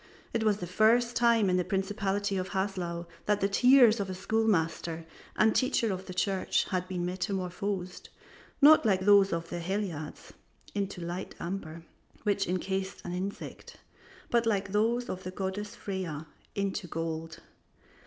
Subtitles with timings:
[0.33, 4.15] It was the first time in the principality of Haslau that the tears of a
[4.15, 8.09] school master and teacher of the church had been metamorphosed,
[8.63, 10.33] not like those of the Heliades
[10.73, 11.83] into light amber,
[12.23, 13.77] which incased an insect,
[14.31, 16.25] but like those of the goddess Freya,
[16.55, 17.37] into gold.